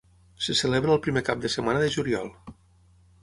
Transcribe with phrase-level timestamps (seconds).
[0.43, 2.33] Se celebra el primer cap de setmana de juliol.